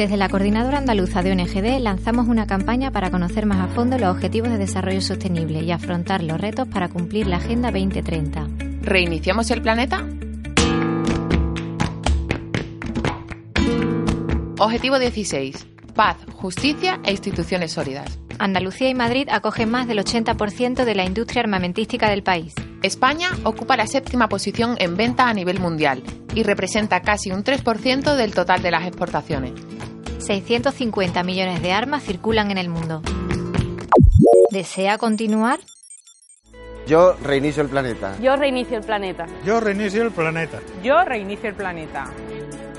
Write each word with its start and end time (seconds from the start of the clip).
Desde 0.00 0.16
la 0.16 0.30
Coordinadora 0.30 0.78
Andaluza 0.78 1.22
de 1.22 1.30
ONGD 1.30 1.78
lanzamos 1.78 2.26
una 2.26 2.46
campaña 2.46 2.90
para 2.90 3.10
conocer 3.10 3.44
más 3.44 3.58
a 3.58 3.68
fondo 3.74 3.98
los 3.98 4.08
Objetivos 4.08 4.48
de 4.48 4.56
Desarrollo 4.56 5.02
Sostenible 5.02 5.60
y 5.60 5.72
afrontar 5.72 6.22
los 6.22 6.40
retos 6.40 6.66
para 6.68 6.88
cumplir 6.88 7.26
la 7.26 7.36
Agenda 7.36 7.70
2030. 7.70 8.48
¿Reiniciamos 8.80 9.50
el 9.50 9.60
planeta? 9.60 10.06
Objetivo 14.58 14.98
16. 14.98 15.66
Paz, 15.94 16.16
justicia 16.32 16.98
e 17.04 17.10
instituciones 17.10 17.72
sólidas. 17.72 18.18
Andalucía 18.38 18.88
y 18.88 18.94
Madrid 18.94 19.28
acogen 19.30 19.70
más 19.70 19.86
del 19.86 19.98
80% 19.98 20.86
de 20.86 20.94
la 20.94 21.04
industria 21.04 21.42
armamentística 21.42 22.08
del 22.08 22.22
país. 22.22 22.54
España 22.82 23.28
ocupa 23.44 23.76
la 23.76 23.86
séptima 23.86 24.30
posición 24.30 24.76
en 24.78 24.96
venta 24.96 25.28
a 25.28 25.34
nivel 25.34 25.60
mundial 25.60 26.02
y 26.34 26.42
representa 26.42 27.02
casi 27.02 27.32
un 27.32 27.44
3% 27.44 28.16
del 28.16 28.32
total 28.32 28.62
de 28.62 28.70
las 28.70 28.86
exportaciones. 28.86 29.52
650 30.20 31.22
millones 31.22 31.62
de 31.62 31.72
armas 31.72 32.02
circulan 32.02 32.50
en 32.50 32.58
el 32.58 32.68
mundo. 32.68 33.02
¿Desea 34.50 34.98
continuar? 34.98 35.60
Yo 36.86 37.14
reinicio 37.22 37.62
el 37.62 37.68
planeta. 37.68 38.16
Yo 38.20 38.36
reinicio 38.36 38.78
el 38.78 38.84
planeta. 38.84 39.26
Yo 39.44 39.60
reinicio 39.60 40.02
el 40.02 40.10
planeta. 40.10 40.60
Yo 40.82 41.04
reinicio 41.04 41.48
el 41.48 41.54
planeta. 41.54 42.10